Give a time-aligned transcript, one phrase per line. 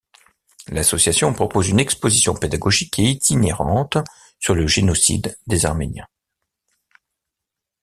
[0.69, 3.99] L'association propose une exposition pédagogique et itinérante
[4.39, 6.07] sur le génocide des Arméniens.